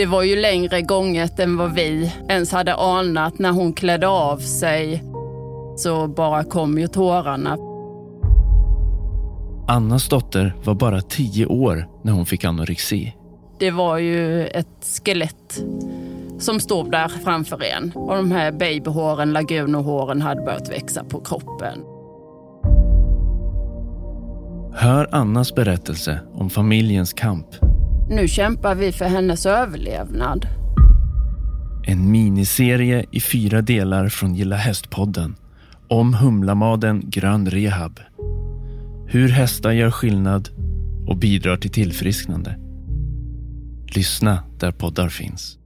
Det 0.00 0.06
var 0.06 0.22
ju 0.22 0.36
längre 0.36 0.82
gånget 0.82 1.38
än 1.38 1.56
vad 1.56 1.74
vi 1.74 2.12
ens 2.28 2.52
hade 2.52 2.74
anat. 2.74 3.38
När 3.38 3.50
hon 3.50 3.72
klädde 3.72 4.08
av 4.08 4.38
sig 4.38 5.04
så 5.76 6.08
bara 6.08 6.44
kom 6.44 6.78
ju 6.78 6.88
tårarna. 6.88 7.56
Annas 9.68 10.08
dotter 10.08 10.54
var 10.64 10.74
bara 10.74 11.00
tio 11.00 11.46
år 11.46 11.88
när 12.02 12.12
hon 12.12 12.26
fick 12.26 12.44
anorexi. 12.44 13.14
Det 13.58 13.70
var 13.70 13.98
ju 13.98 14.46
ett 14.46 15.00
skelett 15.04 15.62
som 16.38 16.60
stod 16.60 16.90
där 16.90 17.08
framför 17.08 17.62
en. 17.64 17.92
Och 17.94 18.16
de 18.16 18.32
här 18.32 18.52
babyhåren, 18.52 19.32
lagunohåren, 19.32 20.22
hade 20.22 20.42
börjat 20.42 20.70
växa 20.70 21.04
på 21.04 21.20
kroppen. 21.20 21.78
Hör 24.74 25.08
Annas 25.14 25.54
berättelse 25.54 26.20
om 26.34 26.50
familjens 26.50 27.12
kamp. 27.12 27.46
Nu 28.10 28.28
kämpar 28.28 28.74
vi 28.74 28.92
för 28.92 29.04
hennes 29.04 29.46
överlevnad. 29.46 30.46
En 31.86 32.10
miniserie 32.10 33.04
i 33.10 33.20
fyra 33.20 33.62
delar 33.62 34.08
från 34.08 34.34
Gilla 34.34 34.56
Hästpodden 34.56 35.36
om 35.88 36.14
humlamaden 36.14 37.02
Grön 37.10 37.50
Rehab. 37.50 38.00
Hur 39.06 39.28
hästar 39.28 39.72
gör 39.72 39.90
skillnad 39.90 40.48
och 41.06 41.16
bidrar 41.16 41.56
till 41.56 41.70
tillfrisknande. 41.70 42.58
Lyssna 43.94 44.42
där 44.58 44.72
poddar 44.72 45.08
finns. 45.08 45.59